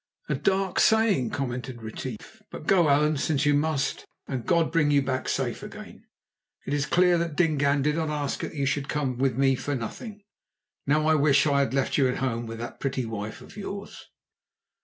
[0.29, 2.41] ]"A dark saying," commented Retief.
[2.49, 6.07] "But go, Allan, since you must, and God bring you back safe again.
[6.65, 9.75] It is clear that Dingaan did not ask that you should come with me for
[9.75, 10.23] nothing.
[10.87, 14.07] Now I wish I had left you at home with that pretty wife of yours."